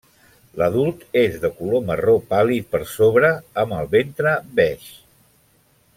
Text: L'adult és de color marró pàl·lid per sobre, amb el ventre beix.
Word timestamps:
L'adult 0.59 1.03
és 1.21 1.35
de 1.43 1.51
color 1.59 1.83
marró 1.91 2.15
pàl·lid 2.33 2.67
per 2.73 2.83
sobre, 2.95 3.31
amb 3.65 3.79
el 3.81 3.93
ventre 3.95 4.33
beix. 4.61 4.93